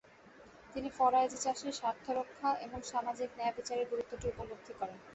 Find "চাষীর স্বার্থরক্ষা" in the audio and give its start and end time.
1.37-2.49